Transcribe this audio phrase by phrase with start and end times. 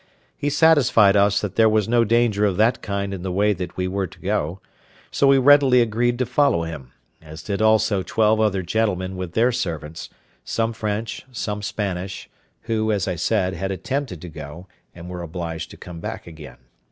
[0.35, 3.77] He satisfied us that there was no danger of that kind in the way that
[3.77, 4.59] we were to go;
[5.11, 9.51] so we readily agreed to follow him, as did also twelve other gentlemen with their
[9.51, 10.09] servants,
[10.43, 12.27] some French, some Spanish,
[12.61, 16.57] who, as I said, had attempted to go, and were obliged to come back again.